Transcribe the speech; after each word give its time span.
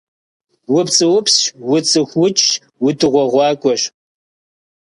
УпцӀыупсщ, 0.75 1.39
уцӀыхуукӀщ, 1.73 2.45
удыгъуэгъуакӀуэщ! 2.85 3.81